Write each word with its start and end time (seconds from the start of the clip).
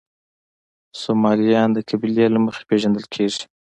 سومالیان 1.01 1.69
د 1.73 1.79
قبیلې 1.89 2.25
له 2.33 2.39
مخې 2.45 2.63
پېژندل 2.69 3.05
کېږي. 3.13 3.43